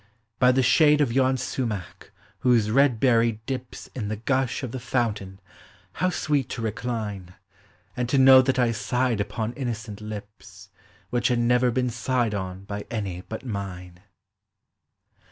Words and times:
"By 0.39 0.51
the 0.51 0.63
shade 0.63 0.99
of 0.99 1.13
yon 1.13 1.37
sumach, 1.37 2.09
whose 2.39 2.71
red 2.71 2.99
berry 2.99 3.33
dips 3.45 3.85
In 3.93 4.07
the 4.07 4.15
gush 4.15 4.63
of 4.63 4.71
the 4.71 4.79
fountain, 4.79 5.39
how 6.01 6.09
sweet 6.09 6.49
to 6.49 6.61
re 6.63 6.71
cline, 6.71 7.35
And 7.95 8.09
to 8.09 8.17
know 8.17 8.41
that 8.41 8.57
I 8.57 8.71
sighed 8.71 9.21
upon 9.21 9.53
innocent 9.53 10.01
lips, 10.01 10.69
Which 11.11 11.27
had 11.27 11.37
never 11.37 11.69
been 11.69 11.91
sighed 11.91 12.33
on 12.33 12.63
by 12.63 12.87
any 12.89 13.21
but 13.29 13.45
mine! 13.45 13.99